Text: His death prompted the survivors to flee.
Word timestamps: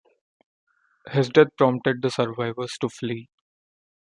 His 1.11 1.29
death 1.29 1.49
prompted 1.59 2.01
the 2.01 2.09
survivors 2.09 2.75
to 2.81 2.89
flee. 2.89 3.29